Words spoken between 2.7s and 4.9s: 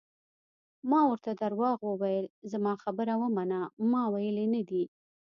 خبره ومنه، ما ویلي نه دي.